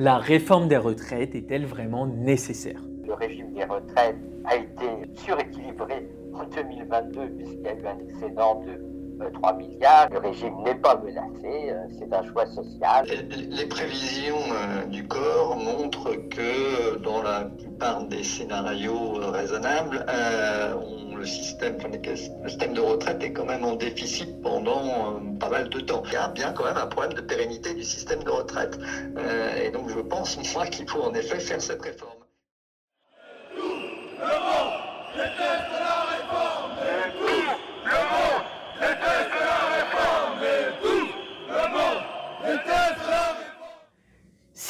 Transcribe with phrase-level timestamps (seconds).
[0.00, 2.80] La réforme des retraites est-elle vraiment nécessaire?
[3.04, 8.62] Le régime des retraites a été suréquilibré en 2022 puisqu'il y a eu un excédent
[8.64, 8.80] de
[9.32, 10.08] 3 euh, milliards.
[10.10, 13.06] Le régime n'est pas menacé, euh, c'est un choix social.
[13.50, 20.04] Les prévisions euh, du corps montrent que dans la plupart des scénarios raisonnables,
[21.16, 21.76] le système,
[22.42, 26.02] le système de retraite est quand même en déficit pendant pas mal de temps.
[26.06, 28.78] Il y a bien quand même un problème de pérennité du système de retraite.
[29.60, 32.17] et donc je pense, moi, qu'il faut en effet faire cette réforme.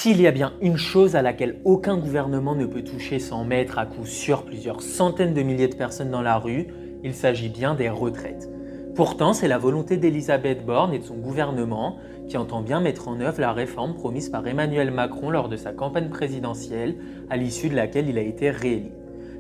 [0.09, 3.79] S'il y a bien une chose à laquelle aucun gouvernement ne peut toucher sans mettre
[3.79, 6.69] à coup sûr plusieurs centaines de milliers de personnes dans la rue,
[7.05, 8.49] il s'agit bien des retraites.
[8.95, 13.21] Pourtant, c'est la volonté d'Elisabeth Borne et de son gouvernement qui entend bien mettre en
[13.21, 16.97] œuvre la réforme promise par Emmanuel Macron lors de sa campagne présidentielle,
[17.29, 18.93] à l'issue de laquelle il a été réélu.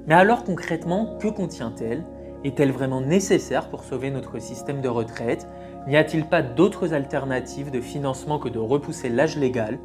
[0.06, 2.04] Mais alors concrètement, que contient-elle?
[2.44, 5.48] Est-elle vraiment nécessaire pour sauver notre système de retraite?
[5.86, 9.78] N'y a-t-il pas d'autres alternatives de financement que de repousser l'âge légal?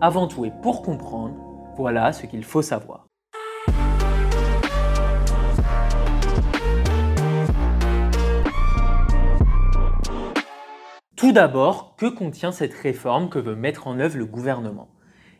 [0.00, 1.34] Avant tout et pour comprendre,
[1.76, 3.06] voilà ce qu'il faut savoir.
[11.16, 14.88] Tout d'abord, que contient cette réforme que veut mettre en œuvre le gouvernement?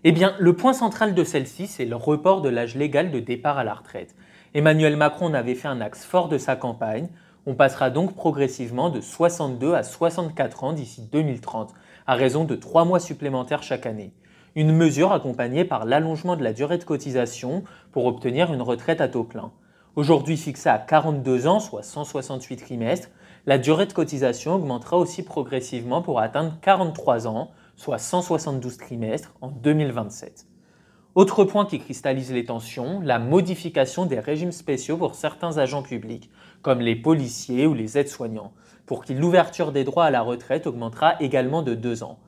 [0.04, 3.58] Eh bien, le point central de celle-ci, c'est le report de l'âge légal de départ
[3.58, 4.14] à la retraite.
[4.54, 7.08] Emmanuel Macron en avait fait un axe fort de sa campagne.
[7.44, 11.74] On passera donc progressivement de 62 à 64 ans d'ici 2030,
[12.06, 14.14] à raison de 3 mois supplémentaires chaque année
[14.56, 17.62] une mesure accompagnée par l'allongement de la durée de cotisation
[17.92, 19.52] pour obtenir une retraite à taux plein.
[19.96, 23.10] Aujourd'hui fixée à 42 ans, soit 168 trimestres,
[23.44, 29.48] la durée de cotisation augmentera aussi progressivement pour atteindre 43 ans, soit 172 trimestres en
[29.48, 30.46] 2027.
[31.14, 36.30] Autre point qui cristallise les tensions, la modification des régimes spéciaux pour certains agents publics,
[36.62, 38.52] comme les policiers ou les aides-soignants,
[38.86, 42.18] pour qui l'ouverture des droits à la retraite augmentera également de 2 ans.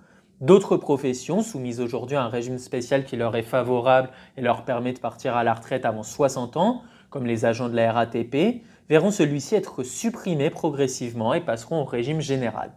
[0.41, 4.93] D'autres professions, soumises aujourd'hui à un régime spécial qui leur est favorable et leur permet
[4.93, 9.11] de partir à la retraite avant 60 ans, comme les agents de la RATP, verront
[9.11, 12.71] celui-ci être supprimé progressivement et passeront au régime général.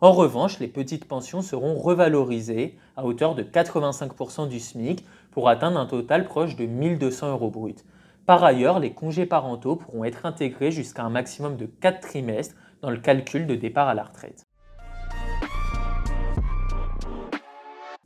[0.00, 5.78] En revanche, les petites pensions seront revalorisées à hauteur de 85% du SMIC pour atteindre
[5.78, 7.84] un total proche de 1200 euros brut.
[8.26, 12.90] Par ailleurs, les congés parentaux pourront être intégrés jusqu'à un maximum de 4 trimestres dans
[12.90, 14.44] le calcul de départ à la retraite.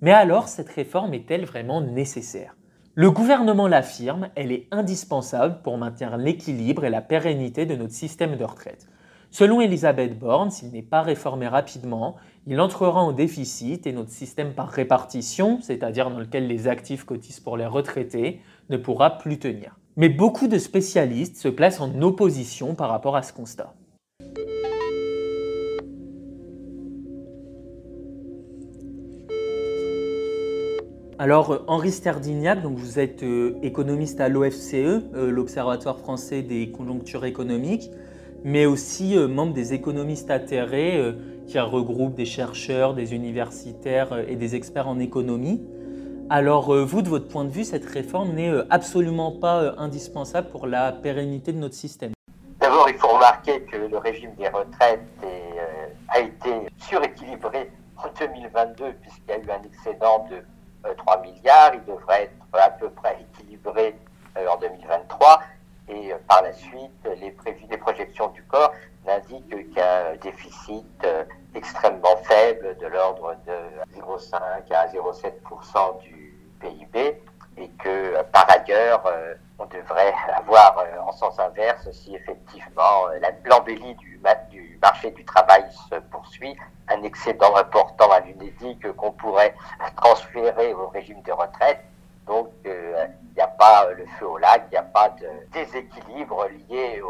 [0.01, 2.55] Mais alors, cette réforme est-elle vraiment nécessaire?
[2.95, 8.37] Le gouvernement l'affirme, elle est indispensable pour maintenir l'équilibre et la pérennité de notre système
[8.37, 8.87] de retraite.
[9.31, 12.17] Selon Elisabeth Borne, s'il n'est pas réformé rapidement,
[12.47, 17.41] il entrera en déficit et notre système par répartition, c'est-à-dire dans lequel les actifs cotisent
[17.41, 19.77] pour les retraités, ne pourra plus tenir.
[19.97, 23.75] Mais beaucoup de spécialistes se placent en opposition par rapport à ce constat.
[31.21, 36.71] Alors, euh, Henri Sterdignac, donc vous êtes euh, économiste à l'OFCE, euh, l'Observatoire français des
[36.71, 37.91] conjonctures économiques,
[38.45, 41.13] mais aussi membre des économistes atterrés,
[41.49, 45.61] qui regroupe des chercheurs, des universitaires et des experts en économie.
[46.31, 50.93] Alors, vous, de votre point de vue, cette réforme n'est absolument pas indispensable pour la
[50.93, 52.13] pérennité de notre système.
[52.61, 55.01] D'abord, il faut remarquer que le régime des retraites
[56.11, 60.37] a été suréquilibré en 2022 puisqu'il y a eu un excédent de
[60.83, 63.97] 3 euh, milliards, il devrait être à peu près équilibré
[64.37, 65.43] euh, en 2023
[65.89, 67.35] et euh, par la suite, les,
[67.71, 68.73] les projections du corps
[69.07, 71.07] n'indiquent qu'un déficit
[71.55, 74.37] extrêmement faible de l'ordre de 0,5
[74.71, 77.23] à 0,7% du PIB
[77.57, 79.03] et que par ailleurs,
[79.59, 83.07] on devrait avoir en sens inverse si effectivement
[83.45, 84.21] l'embellie du,
[84.51, 86.57] du marché du travail se poursuit,
[86.89, 89.55] un excédent important à l'UNEDIC qu'on pourrait
[89.97, 91.81] transférer au régime de retraite.
[92.27, 95.27] Donc, il euh, n'y a pas le feu au lac, il n'y a pas de
[95.53, 97.03] déséquilibre lié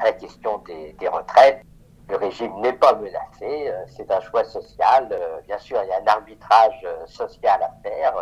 [0.00, 1.62] à la question des, retraites.
[2.08, 5.08] Le régime n'est pas menacé, euh, c'est un choix social.
[5.12, 8.14] Euh, bien sûr, il y a un arbitrage social à faire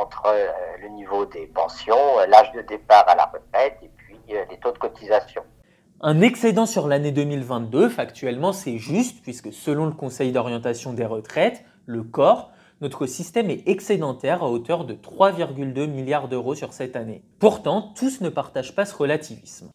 [0.00, 0.26] entre
[0.80, 4.78] le niveau des pensions, l'âge de départ à la retraite et puis les taux de
[4.78, 5.42] cotisation.
[6.00, 11.64] Un excédent sur l'année 2022, factuellement, c'est juste, puisque selon le Conseil d'orientation des retraites,
[11.86, 17.24] le corps, notre système est excédentaire à hauteur de 3,2 milliards d'euros sur cette année.
[17.40, 19.70] Pourtant, tous ne partagent pas ce relativisme.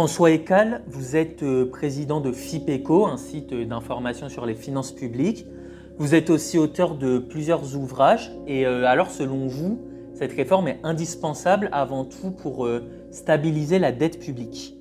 [0.00, 5.44] François Ecal, vous êtes euh, président de FIPECO, un site d'information sur les finances publiques.
[5.98, 8.32] Vous êtes aussi auteur de plusieurs ouvrages.
[8.46, 9.78] Et euh, alors, selon vous,
[10.14, 14.79] cette réforme est indispensable avant tout pour euh, stabiliser la dette publique?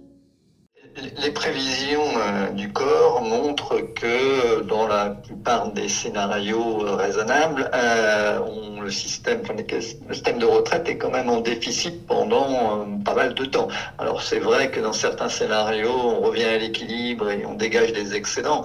[1.22, 8.40] Les prévisions euh, du corps montrent que dans la plupart des scénarios euh, raisonnables, euh,
[8.82, 13.68] le, système, de retraite est quand même en déficit pendant pas mal de temps.
[13.98, 18.16] Alors c'est vrai que dans certains scénarios, on revient à l'équilibre et on dégage des
[18.16, 18.64] excédents,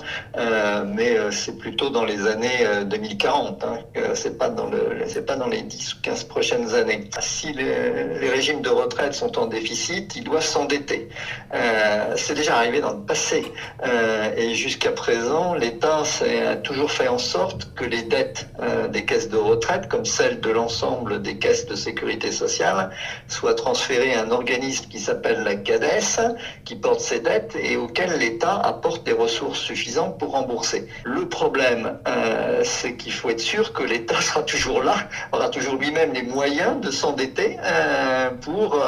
[0.87, 3.65] mais c'est plutôt dans les années 2040.
[3.65, 3.79] Hein,
[4.15, 4.69] c'est pas dans
[5.49, 7.11] les 10 ou 15 prochaines années.
[7.21, 11.09] Si les régimes de retraite sont en déficit, ils doivent s'endetter
[12.25, 13.53] c'est déjà arrivé dans le passé.
[13.87, 19.05] Euh, et jusqu'à présent, l'État a toujours fait en sorte que les dettes euh, des
[19.05, 22.91] caisses de retraite, comme celles de l'ensemble des caisses de sécurité sociale,
[23.29, 28.19] soient transférées à un organisme qui s'appelle la CADES, qui porte ces dettes et auquel
[28.19, 30.89] l'État apporte des ressources suffisantes pour rembourser.
[31.05, 34.95] Le problème, euh, c'est qu'il faut être sûr que l'État sera toujours là,
[35.33, 37.59] aura toujours lui-même les moyens de s'endetter
[38.41, 38.81] pour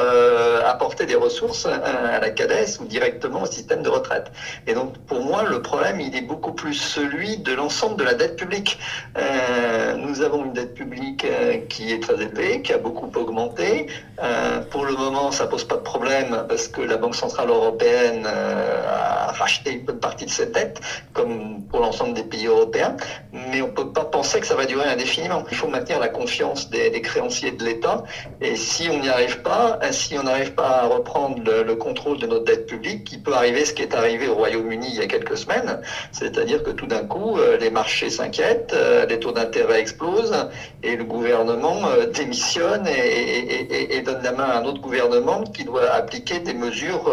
[0.65, 4.31] apporter des ressources à la CADES ou directement au système de retraite.
[4.67, 8.15] Et donc, pour moi, le problème, il est beaucoup plus celui de l'ensemble de la
[8.15, 8.79] dette publique.
[9.17, 13.87] Euh, nous avons une dette publique euh, qui est très élevée, qui a beaucoup augmenté.
[14.23, 18.27] Euh, pour le moment, ça pose pas de problème parce que la Banque Centrale Européenne
[18.27, 20.81] a racheté une bonne partie de cette dette,
[21.13, 22.97] comme pour l'ensemble des pays européens.
[23.33, 25.45] Mais on peut pas penser que ça va durer indéfiniment.
[25.51, 28.05] Il faut maintenir la confiance des, créanciers de l'État.
[28.41, 32.27] Et si on n'y arrive pas, si on n'arrive pas à reprendre le contrôle de
[32.27, 35.07] notre dette publique, qui peut arriver ce qui est arrivé au Royaume-Uni il y a
[35.07, 35.81] quelques semaines,
[36.13, 40.49] c'est-à-dire que tout d'un coup, euh, les marchés s'inquiètent, euh, les taux d'intérêt explosent
[40.83, 45.91] et le gouvernement euh, démissionne et, donne la main à un autre gouvernement qui doit
[45.91, 47.13] appliquer des mesures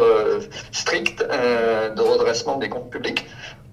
[0.71, 1.25] strictes
[2.03, 3.25] de redressement des comptes publics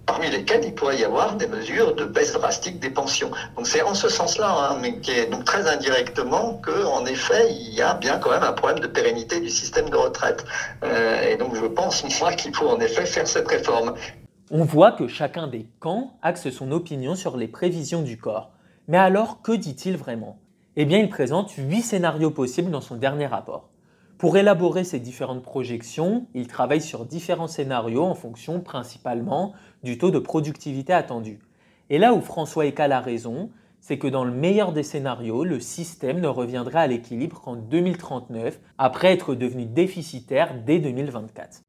[0.06, 3.30] parmi lesquels il pourrait y avoir des mesures de baisse drastique des pensions.
[3.56, 7.52] Donc c'est en ce sens-là, hein, mais qui est donc très indirectement que, en effet,
[7.52, 10.44] il y a bien quand même un problème de pérennité du système de retraite.
[10.82, 13.94] Euh, et donc je pense moi qu'il faut en effet faire cette réforme.
[14.50, 18.50] On voit que chacun des camps axe son opinion sur les prévisions du corps.
[18.88, 20.40] Mais alors, que dit-il vraiment?
[20.74, 23.69] Eh bien, il présente huit scénarios possibles dans son dernier rapport.
[24.20, 30.11] Pour élaborer ces différentes projections, il travaille sur différents scénarios en fonction principalement du taux
[30.11, 31.38] de productivité attendu.
[31.88, 33.49] Et là où François Ecal a raison,
[33.81, 38.61] c'est que dans le meilleur des scénarios, le système ne reviendra à l'équilibre qu'en 2039,
[38.76, 41.62] après être devenu déficitaire dès 2024.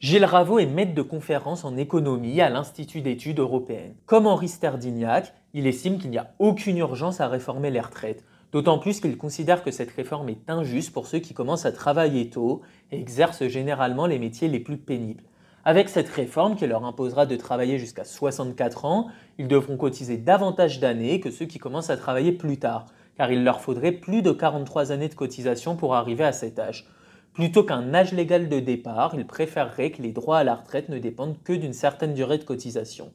[0.00, 3.94] Gilles Raveau est maître de conférence en économie à l'Institut d'études européennes.
[4.04, 8.78] Comme Henri Sterdignac, il estime qu'il n'y a aucune urgence à réformer les retraites, D'autant
[8.78, 12.60] plus qu'il considère que cette réforme est injuste pour ceux qui commencent à travailler tôt
[12.90, 15.24] et exercent généralement les métiers les plus pénibles.
[15.64, 19.06] Avec cette réforme qui leur imposera de travailler jusqu'à 64 ans,
[19.38, 23.42] ils devront cotiser davantage d'années que ceux qui commencent à travailler plus tard, car il
[23.42, 26.86] leur faudrait plus de 43 années de cotisation pour arriver à cet âge.
[27.32, 30.98] Plutôt qu'un âge légal de départ, ils préféreraient que les droits à la retraite ne
[30.98, 33.12] dépendent que d'une certaine durée de cotisation.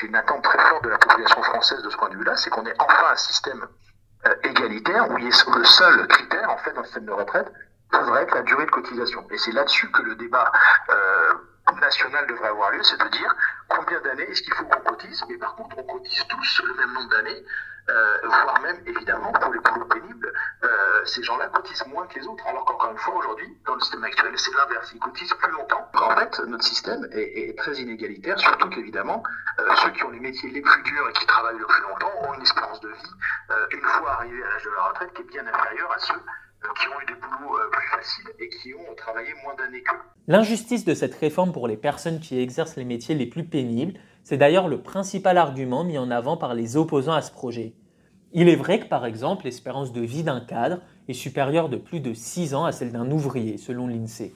[0.00, 2.50] Pense une attente très forte de la population française de ce point de vue-là, c'est
[2.50, 3.66] qu'on ait enfin un système
[4.26, 7.50] euh, égalitaire où le seul critère, en fait, dans le système de retraite,
[7.92, 9.26] devrait être la durée de cotisation.
[9.30, 10.52] Et c'est là-dessus que le débat
[10.90, 11.34] euh,
[11.78, 13.34] national devrait avoir lieu, c'est de dire
[13.68, 16.92] combien d'années est-ce qu'il faut qu'on cotise, mais par contre, on cotise tous le même
[16.92, 17.44] nombre d'années,
[17.88, 22.26] euh, voire même, évidemment, pour les boulots pénibles, euh, ces gens-là cotisent moins que les
[22.26, 22.46] autres.
[22.46, 24.92] Alors qu'encore une fois, aujourd'hui, dans le système actuel, c'est l'inverse.
[24.94, 25.88] Ils cotisent plus longtemps.
[25.94, 29.22] En fait, notre système est, très inégalitaire, surtout qu'évidemment,
[29.58, 32.12] euh, ceux qui ont les métiers les plus durs et qui travaillent le plus longtemps
[32.22, 33.14] ont une espérance de vie,
[33.72, 36.22] une fois arrivés à l'âge de la retraite, qui est bien inférieure à ceux
[36.60, 39.96] qui ont eu des boulots plus faciles et qui ont travaillé moins d'années qu'eux.
[40.28, 44.36] L'injustice de cette réforme pour les personnes qui exercent les métiers les plus pénibles, c'est
[44.36, 47.74] d'ailleurs le principal argument mis en avant par les opposants à ce projet.
[48.32, 52.00] Il est vrai que par exemple l'espérance de vie d'un cadre est supérieure de plus
[52.00, 54.34] de 6 ans à celle d'un ouvrier, selon l'INSEE.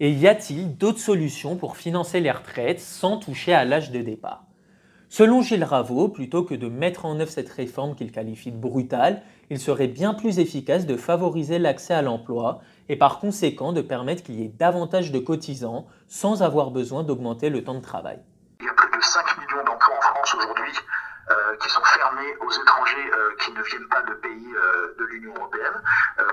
[0.00, 4.49] Et y a-t-il d'autres solutions pour financer les retraites sans toucher à l'âge de départ?
[5.12, 9.22] Selon Gilles Raveau, plutôt que de mettre en œuvre cette réforme qu'il qualifie de brutale,
[9.50, 14.22] il serait bien plus efficace de favoriser l'accès à l'emploi et par conséquent de permettre
[14.22, 18.20] qu'il y ait davantage de cotisants sans avoir besoin d'augmenter le temps de travail.
[18.60, 20.78] Il y a plus de 5 millions d'emplois en France aujourd'hui
[21.32, 25.04] euh, qui sont fermés aux étrangers euh, qui ne viennent pas de pays euh, de
[25.06, 25.82] l'Union européenne.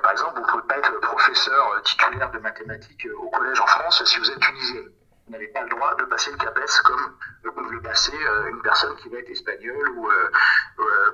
[0.03, 4.03] par exemple, vous ne pouvez pas être professeur titulaire de mathématiques au collège en France
[4.05, 4.81] si vous êtes tunisien.
[5.27, 8.17] Vous n'avez pas le droit de passer le CAPES comme peuvent le passer
[8.49, 10.09] une personne qui va être espagnole ou,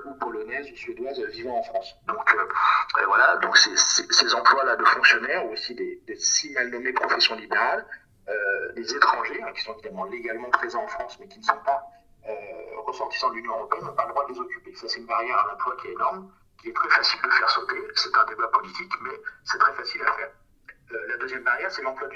[0.04, 1.96] ou polonaise ou suédoise vivant en France.
[2.06, 2.36] Donc
[3.06, 7.84] voilà, donc ces, emplois-là de fonctionnaires ou aussi des, si mal nommées professions libérales,
[8.76, 11.82] des étrangers hein, qui sont évidemment légalement présents en France mais qui ne sont pas
[12.86, 14.74] ressortissants de l'Union européenne n'ont pas le droit de les occuper.
[14.74, 16.30] Ça c'est une barrière à l'emploi qui est énorme,
[16.60, 17.76] qui est très facile de faire sauter.
[17.94, 20.30] C'est un débat politique, mais c'est très facile à faire.
[20.94, 22.08] Euh, la deuxième barrière, c'est l'emploi,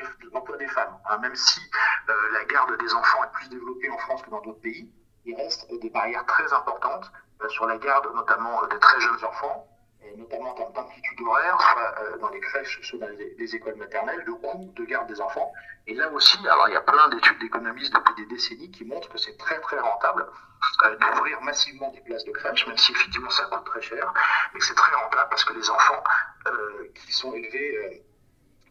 [0.58, 0.98] des femmes.
[1.08, 1.60] Hein, même si
[2.08, 4.92] euh, la garde des enfants est plus développée en France que dans d'autres pays,
[5.24, 7.10] il reste des barrières très importantes
[7.42, 9.68] euh, sur la garde notamment de très jeunes enfants,
[10.02, 14.22] et notamment en termes d'amplitude horaire, soit dans les crèches, soit dans les, écoles maternelles,
[14.24, 15.52] le coût de garde des enfants.
[15.86, 19.08] Et là aussi, alors il y a plein d'études d'économistes depuis des décennies qui montrent
[19.08, 20.26] que c'est très très rentable
[21.00, 24.12] d'ouvrir massivement des places de crèche, même si effectivement ça coûte très cher,
[24.54, 26.04] mais c'est très rentable parce que les enfants
[26.94, 28.04] qui sont élevés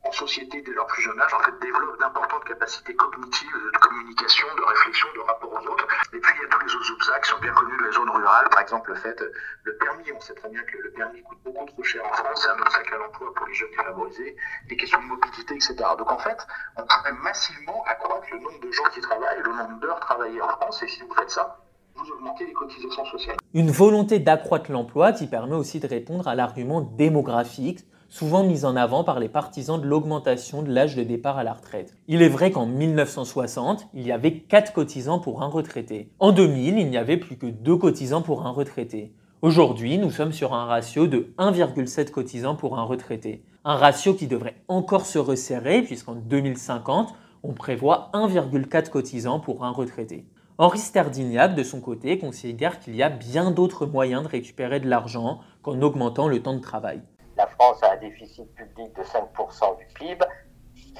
[0.03, 4.47] en société dès leur plus jeune âge, en fait, développent d'importantes capacités cognitives, de communication,
[4.57, 5.87] de réflexion, de rapport aux autres.
[6.13, 7.91] Et puis, il y a tous les autres obstacles qui sont bien connus de la
[7.91, 8.49] zone rurale.
[8.49, 9.23] Par exemple, le fait,
[9.63, 12.41] le permis, on sait très bien que le permis coûte beaucoup trop cher en France,
[12.41, 14.35] c'est un obstacle à l'emploi pour les jeunes défavorisés,
[14.69, 15.75] des questions de mobilité, etc.
[15.97, 16.37] Donc, en fait,
[16.77, 20.49] on pourrait massivement accroître le nombre de gens qui travaillent, le nombre d'heures travaillées en
[20.49, 21.59] France, et si vous faites ça,
[21.95, 23.37] vous augmentez les cotisations sociales.
[23.53, 28.75] Une volonté d'accroître l'emploi qui permet aussi de répondre à l'argument démographique souvent mise en
[28.75, 31.95] avant par les partisans de l'augmentation de l'âge de départ à la retraite.
[32.07, 36.09] Il est vrai qu'en 1960, il y avait 4 cotisants pour un retraité.
[36.19, 39.13] En 2000, il n'y avait plus que 2 cotisants pour un retraité.
[39.41, 43.43] Aujourd'hui, nous sommes sur un ratio de 1,7 cotisants pour un retraité.
[43.65, 49.71] Un ratio qui devrait encore se resserrer puisqu'en 2050, on prévoit 1,4 cotisants pour un
[49.71, 50.25] retraité.
[50.57, 54.89] Henri Sterdignac, de son côté, considère qu'il y a bien d'autres moyens de récupérer de
[54.89, 57.01] l'argent qu'en augmentant le temps de travail
[57.37, 60.25] la France a un déficit public de 5% du PIB.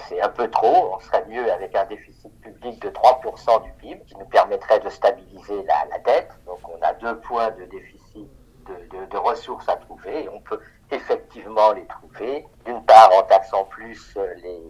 [0.07, 0.93] C'est un peu trop.
[0.95, 4.89] On serait mieux avec un déficit public de 3% du PIB qui nous permettrait de
[4.89, 6.31] stabiliser la, dette.
[6.45, 8.29] Donc on a deux points de déficit
[8.67, 10.59] de, ressources à trouver on peut
[10.91, 12.45] effectivement les trouver.
[12.65, 14.61] D'une part en taxant plus les,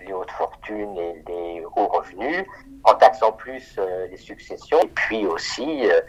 [0.00, 2.46] les hautes fortunes et les hauts revenus,
[2.84, 6.00] en taxant plus euh, les successions et puis aussi euh,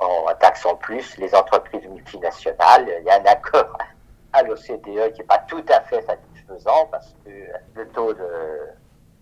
[0.00, 2.88] en taxant plus les entreprises multinationales.
[3.00, 3.76] Il y a un accord
[4.32, 7.30] à l'OCDE qui n'est pas tout à fait satisfaisant parce que
[7.74, 8.14] le taux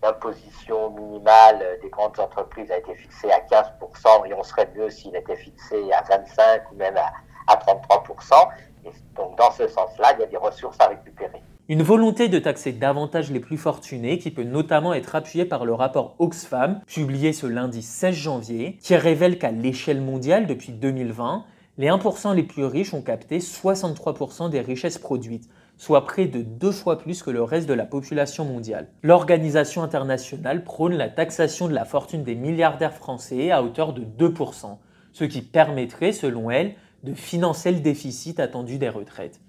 [0.03, 5.15] d'imposition minimale des grandes entreprises a été fixé à 15% et on serait mieux s'il
[5.17, 7.13] était fixé à 25 ou même à,
[7.47, 8.49] à 33%.
[8.85, 11.43] Et donc dans ce sens-là, il y a des ressources à récupérer.
[11.69, 15.75] Une volonté de taxer davantage les plus fortunés qui peut notamment être appuyée par le
[15.75, 21.45] rapport Oxfam, publié ce lundi 16 janvier, qui révèle qu'à l'échelle mondiale depuis 2020,
[21.79, 26.71] les 1% les plus riches ont capté 63% des richesses produites, soit près de deux
[26.71, 28.87] fois plus que le reste de la population mondiale.
[29.03, 34.77] L'organisation internationale prône la taxation de la fortune des milliardaires français à hauteur de 2%,
[35.13, 39.41] ce qui permettrait, selon elle, de financer le déficit attendu des retraites.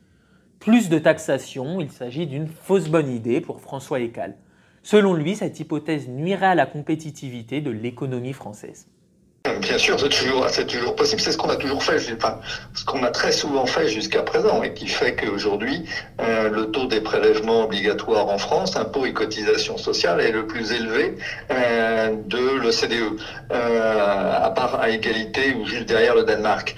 [0.59, 4.35] Plus de taxation, il s'agit d'une fausse bonne idée pour François Ecal.
[4.83, 8.87] Selon lui, cette hypothèse nuirait à la compétitivité de l'économie française.
[9.61, 11.21] Bien sûr, c'est toujours, possible.
[11.21, 14.73] C'est ce qu'on a toujours fait, ce qu'on a très souvent fait jusqu'à présent et
[14.73, 15.85] qui fait qu'aujourd'hui,
[16.21, 20.71] euh, le taux des prélèvements obligatoires en France, impôts et cotisations sociales, est le plus
[20.73, 21.17] élevé
[21.51, 23.19] euh, de l'OCDE,
[23.51, 26.75] euh, à part à égalité ou juste derrière le Danemark.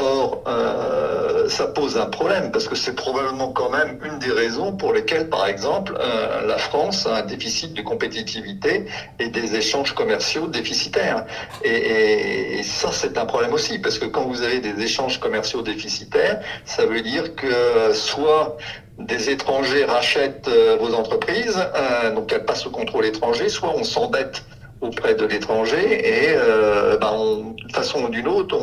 [0.00, 4.72] Or, euh, ça pose un problème parce que c'est probablement quand même une des raisons
[4.72, 8.86] pour lesquelles, par exemple, euh, la France a un déficit de compétitivité
[9.18, 11.26] et des échanges commerciaux déficitaires.
[11.64, 16.40] Et, ça, c'est un problème aussi parce que quand vous avez des échanges commerciaux déficitaires,
[16.64, 18.56] ça veut dire que soit
[18.98, 21.58] des étrangers rachètent euh, vos entreprises,
[22.14, 24.42] donc elles passent au contrôle étranger, soit on s'endette
[24.80, 28.56] auprès de l'étranger et euh, ben, d'une façon ou d'une autre,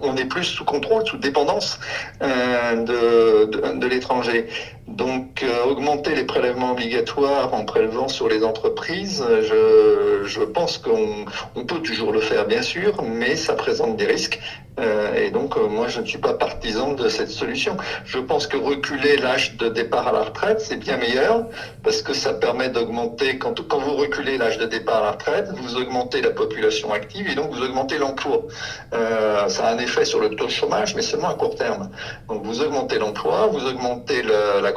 [0.00, 1.78] on, est plus sous contrôle, sous dépendance
[2.22, 4.46] euh, de, de, de l'étranger.
[4.88, 11.24] Donc euh, augmenter les prélèvements obligatoires en prélevant sur les entreprises, je, je pense qu'on
[11.56, 14.38] on peut toujours le faire bien sûr, mais ça présente des risques.
[14.78, 17.76] Euh, et donc euh, moi je ne suis pas partisan de cette solution.
[18.04, 21.46] Je pense que reculer l'âge de départ à la retraite, c'est bien meilleur
[21.82, 25.48] parce que ça permet d'augmenter, quand, quand vous reculez l'âge de départ à la retraite,
[25.56, 28.42] vous augmentez la population active et donc vous augmentez l'emploi.
[28.92, 31.90] ça a un effet sur le taux de chômage, mais seulement à court terme.
[32.28, 34.72] Donc vous augmentez l'emploi, vous augmentez la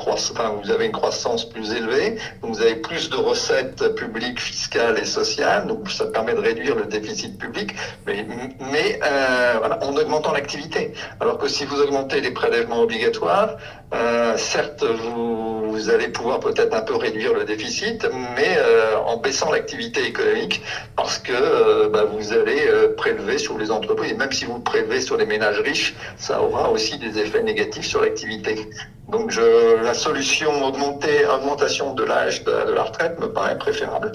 [0.62, 5.68] vous avez une croissance plus élevée, vous avez plus de recettes publiques, fiscales et sociales,
[5.68, 7.76] donc ça permet de réduire le déficit public,
[8.08, 10.94] mais, euh, en augmentant l'activité.
[11.20, 13.58] Alors que si vous augmentez les prélèvements obligatoires,
[13.94, 19.52] euh, certes, vous, allez pouvoir peut-être un peu réduire le déficit, mais euh, en baissant
[19.52, 20.62] l'activité économique,
[20.96, 22.62] parce que euh, bah, vous allez
[22.98, 26.70] prélever sur les entreprises, et même si vous prélevez sur les ménages riches, ça aura
[26.70, 28.70] aussi des effets négatifs sur l'activité.
[29.08, 34.12] Donc je, la solution augmenter, augmentation de l'âge de la retraite me paraît préférable.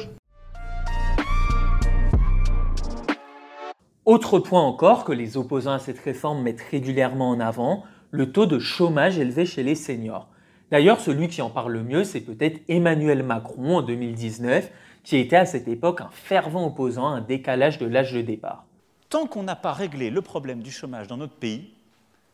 [4.05, 8.47] Autre point encore que les opposants à cette réforme mettent régulièrement en avant, le taux
[8.47, 10.29] de chômage élevé chez les seniors.
[10.71, 14.71] D'ailleurs, celui qui en parle le mieux, c'est peut-être Emmanuel Macron en 2019,
[15.03, 18.67] qui était à cette époque un fervent opposant à un décalage de l'âge de départ.
[19.09, 21.73] Tant qu'on n'a pas réglé le problème du chômage dans notre pays,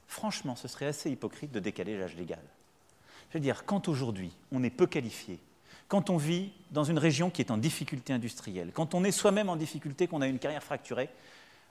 [0.06, 2.42] franchement, ce serait assez hypocrite de décaler l'âge légal.
[3.30, 5.38] Je veux dire, quand aujourd'hui on est peu qualifié,
[5.88, 9.49] quand on vit dans une région qui est en difficulté industrielle, quand on est soi-même
[9.49, 11.08] en difficulté, qu'on a une carrière fracturée,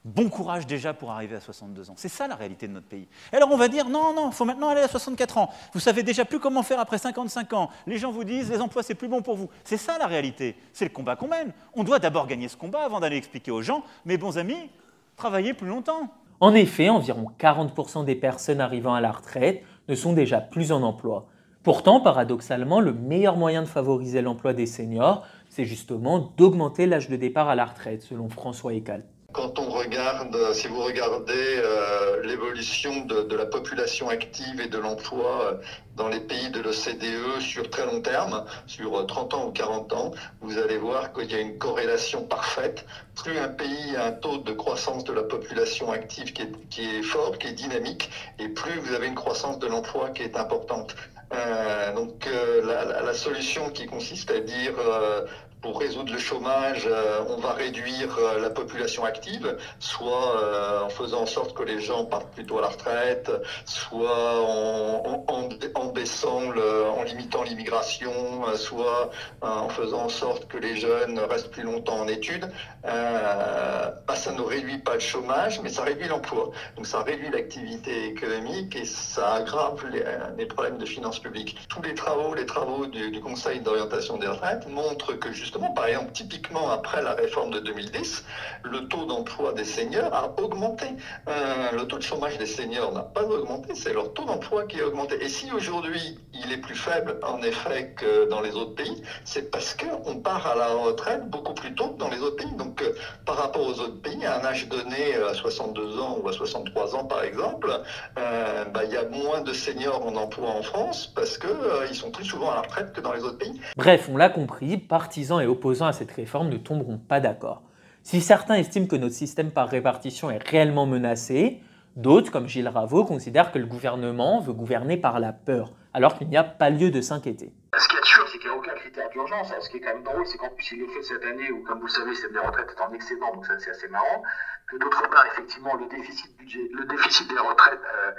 [0.05, 1.93] Bon courage déjà pour arriver à 62 ans.
[1.97, 3.07] C'est ça la réalité de notre pays.
[3.33, 5.49] Alors on va dire non, non, il faut maintenant aller à 64 ans.
[5.73, 7.69] Vous savez déjà plus comment faire après 55 ans.
[7.85, 9.49] Les gens vous disent les emplois c'est plus bon pour vous.
[9.65, 10.55] C'est ça la réalité.
[10.71, 11.51] C'est le combat qu'on mène.
[11.73, 14.69] On doit d'abord gagner ce combat avant d'aller expliquer aux gens, mes bons amis,
[15.17, 16.09] travaillez plus longtemps.
[16.39, 20.81] En effet, environ 40% des personnes arrivant à la retraite ne sont déjà plus en
[20.81, 21.27] emploi.
[21.61, 27.17] Pourtant, paradoxalement, le meilleur moyen de favoriser l'emploi des seniors, c'est justement d'augmenter l'âge de
[27.17, 29.03] départ à la retraite, selon François Ecal.
[29.31, 35.45] Quand on regarde, si vous regardez euh, l'évolution de, la population active et de l'emploi
[35.45, 35.53] euh,
[35.95, 40.12] dans les pays de l'OCDE sur très long terme, sur 30 ans ou 40 ans,
[40.41, 42.86] vous allez voir qu'il y a une corrélation parfaite.
[43.15, 46.41] Plus un pays a un taux de croissance de la population active qui
[46.81, 48.09] est, fort, qui est dynamique,
[48.39, 50.95] et plus vous avez une croissance de l'emploi qui est importante.
[51.31, 55.27] Euh, donc euh, la, solution qui consiste à dire euh,
[55.61, 60.89] pour résoudre le chômage, euh, on va réduire euh, la population active, soit euh, en
[60.89, 63.29] faisant en sorte que les gens partent plutôt à la retraite,
[63.65, 69.11] soit en, en, en baissant, en limitant l'immigration, soit
[69.41, 72.49] en faisant en sorte que les jeunes restent plus longtemps en études.
[72.83, 76.51] Bah, ça ne réduit pas le chômage, mais ça réduit l'emploi.
[76.75, 80.03] Donc ça réduit l'activité économique et ça aggrave les,
[80.37, 81.57] les, problèmes de finances publiques.
[81.69, 85.71] Tous les travaux, les travaux du, du Conseil d'orientation des retraites montrent que justement justement,
[85.71, 88.23] par exemple, typiquement après la réforme de 2010,
[88.62, 90.85] le taux d'emploi des seniors a augmenté.
[91.27, 94.79] Euh, le taux de chômage des seniors n'a pas augmenté, c'est leur taux d'emploi qui
[94.79, 95.15] a augmenté.
[95.23, 99.49] Et si aujourd'hui il est plus faible, en effet, que dans les autres pays, c'est
[99.49, 102.55] parce qu'on part à la retraite beaucoup plus tôt que dans les autres pays.
[102.55, 102.93] Donc, euh,
[103.25, 106.95] par rapport aux autres pays, à un âge donné à 62 ans ou à 63
[106.95, 107.71] ans, par exemple,
[108.19, 111.91] euh, bah, il y a moins de seniors en emploi en France parce qu'ils euh,
[111.93, 113.59] sont plus souvent à la retraite que dans les autres pays.
[113.75, 117.63] Bref, on l'a compris, partisans et opposants à cette réforme ne tomberont pas d'accord.
[118.04, 121.62] Si certains estiment que notre système par répartition est réellement menacé,
[121.95, 126.30] d'autres, comme Gilles Raveau, considèrent que le gouvernement veut gouverner par la peur, alors qu'il
[126.30, 127.52] n'y a pas lieu de s'inquiéter.
[127.78, 129.54] Ce qui est sûr, c'est qu'il n'y a aucun critère d'urgence.
[129.60, 131.63] Ce qui est quand même drôle, c'est qu'en plus, il est fait cette année où,
[131.63, 133.88] comme vous le savez, le système des retraites est en excédent, donc ça c'est assez
[133.89, 134.23] marrant.
[134.67, 138.12] Que d'autre part, effectivement, le déficit budget, le déficit des retraites, euh,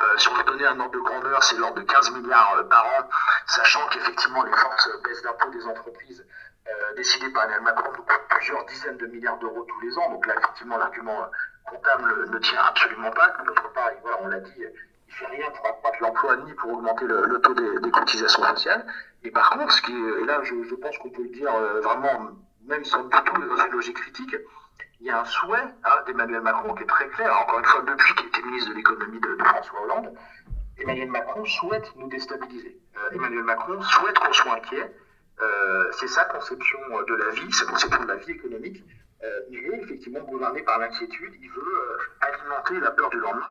[0.00, 2.62] euh, si on veut donner un ordre de grandeur, c'est l'ordre de 15 milliards euh,
[2.64, 3.08] par an,
[3.46, 6.24] sachant qu'effectivement, les fortes baisses d'impôts des entreprises
[6.68, 10.10] euh, décidé par Emmanuel Macron de plusieurs dizaines de milliards d'euros tous les ans.
[10.10, 11.30] Donc là, effectivement, l'argument
[11.64, 13.34] comptable ne tient absolument pas.
[13.46, 14.64] D'autre part, voilà, on l'a dit,
[15.08, 18.86] il fait rien pour accroître l'emploi ni pour augmenter le, taux des, cotisations sociales.
[19.24, 21.80] Et par contre, ce qui est, et là, je, pense qu'on peut le dire euh,
[21.80, 22.30] vraiment,
[22.66, 24.36] même sans du tout dans une logique critique,
[25.00, 27.34] il y a un souhait hein, d'Emmanuel Macron qui est très clair.
[27.40, 30.14] Encore une fois, depuis qu'il était ministre de l'économie de, François Hollande,
[30.76, 32.78] Emmanuel Macron souhaite nous déstabiliser.
[32.96, 34.94] Euh, Emmanuel Macron souhaite qu'on soit inquiet.
[35.40, 38.84] Euh, c'est sa conception de la vie, sa conception de la vie économique.
[39.50, 43.48] Il veut effectivement gouverner par l'inquiétude, il veut alimenter la peur du lendemain.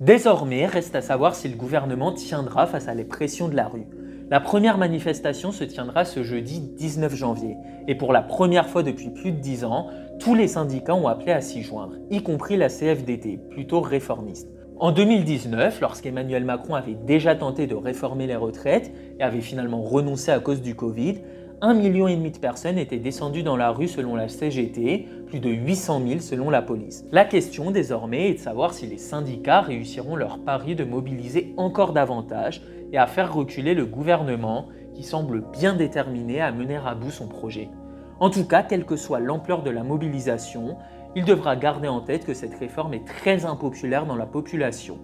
[0.00, 3.88] Désormais, reste à savoir si le gouvernement tiendra face à les pressions de la rue.
[4.30, 7.56] La première manifestation se tiendra ce jeudi 19 janvier,
[7.88, 9.88] et pour la première fois depuis plus de 10 ans,
[10.20, 14.48] tous les syndicats ont appelé à s'y joindre, y compris la CFDT, plutôt réformiste.
[14.78, 20.30] En 2019, lorsqu'Emmanuel Macron avait déjà tenté de réformer les retraites et avait finalement renoncé
[20.30, 21.16] à cause du Covid,
[21.60, 26.02] 1,5 million de personnes étaient descendues dans la rue selon la CGT, plus de 800
[26.06, 27.04] 000 selon la police.
[27.10, 31.92] La question désormais est de savoir si les syndicats réussiront leur pari de mobiliser encore
[31.92, 37.10] davantage et à faire reculer le gouvernement qui semble bien déterminé à mener à bout
[37.10, 37.70] son projet.
[38.20, 40.76] En tout cas, quelle que soit l'ampleur de la mobilisation,
[41.16, 44.98] il devra garder en tête que cette réforme est très impopulaire dans la population.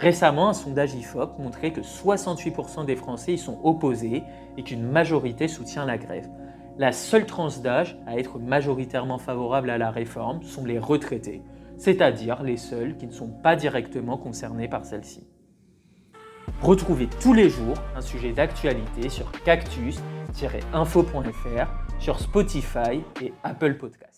[0.00, 4.22] Récemment, un sondage IFOP montrait que 68% des Français y sont opposés
[4.56, 6.26] et qu'une majorité soutient la grève.
[6.78, 11.42] La seule tranche d'âge à être majoritairement favorable à la réforme sont les retraités,
[11.76, 15.28] c'est-à-dire les seuls qui ne sont pas directement concernés par celle-ci.
[16.62, 21.66] Retrouvez tous les jours un sujet d'actualité sur cactus-info.fr,
[21.98, 24.09] sur Spotify et Apple Podcast.